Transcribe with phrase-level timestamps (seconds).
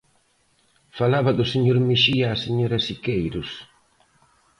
[0.99, 3.49] Falaba do señor Mexía a señora Siqueiros.